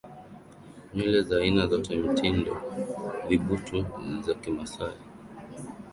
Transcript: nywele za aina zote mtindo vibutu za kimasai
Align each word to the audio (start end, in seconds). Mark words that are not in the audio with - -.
nywele 0.93 1.21
za 1.23 1.35
aina 1.37 1.67
zote 1.67 1.95
mtindo 1.95 2.53
vibutu 3.29 3.85
za 4.25 4.33
kimasai 4.33 4.97